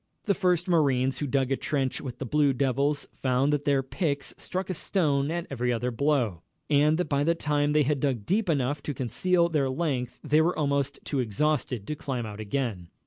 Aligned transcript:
The 0.25 0.33
first 0.33 0.67
marines 0.67 1.19
who 1.19 1.27
dug 1.27 1.51
a 1.51 1.55
trench 1.55 2.01
with 2.01 2.17
the 2.17 2.25
Blue 2.25 2.53
Devils 2.53 3.07
found 3.13 3.53
that 3.53 3.65
their 3.65 3.83
picks 3.83 4.33
struck 4.35 4.71
a 4.71 4.73
stone 4.73 5.29
at 5.29 5.45
every 5.51 5.71
other 5.71 5.91
blow, 5.91 6.41
and 6.71 6.97
that 6.97 7.07
by 7.07 7.23
the 7.23 7.35
time 7.35 7.71
they 7.73 7.83
had 7.83 7.99
dug 7.99 8.25
deep 8.25 8.49
enough 8.49 8.81
to 8.81 8.95
conceal 8.95 9.47
their 9.47 9.69
length 9.69 10.19
they 10.23 10.41
were 10.41 10.57
almost 10.57 10.97
too 11.03 11.19
exhausted 11.19 11.85
to 11.85 11.95
climb 11.95 12.25
out 12.25 12.39
again. 12.39 12.89